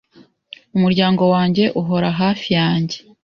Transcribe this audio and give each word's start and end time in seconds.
Umuryango 0.75 1.23
wanjye 1.33 1.63
uhora 1.81 2.09
hafi 2.21 2.47
yanjye. 2.59 2.97